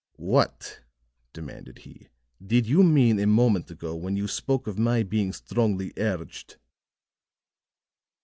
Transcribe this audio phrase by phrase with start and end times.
[0.15, 0.81] "What,"
[1.31, 2.07] demanded he,
[2.43, 6.57] "did you mean a moment ago when you spoke of my being strongly urged?"